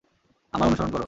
আমায় 0.53 0.67
অনুসরণ 0.67 0.89
করো। 0.89 0.99